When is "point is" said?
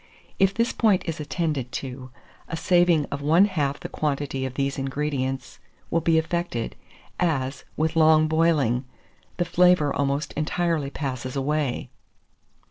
0.73-1.19